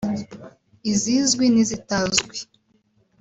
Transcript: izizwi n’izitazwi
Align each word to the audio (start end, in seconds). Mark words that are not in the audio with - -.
izizwi 0.91 1.45
n’izitazwi 1.53 2.37